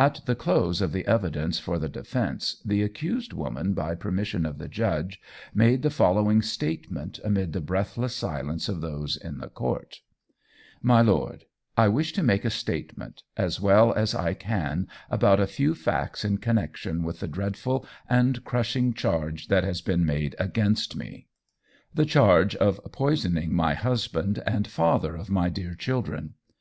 [0.00, 4.58] At the close of the evidence for the defence the accused woman by permission of
[4.58, 5.20] the judge
[5.54, 10.00] made the following statement amid the breathless silence of those in the court:
[10.82, 11.44] "My Lord,
[11.76, 16.24] I wish to make a statement, as well as I can, about a few facts
[16.24, 21.28] in connection with the dreadful and crushing charge that has been made against me
[21.94, 26.34] the charge of poisoning my husband and father of my dear children.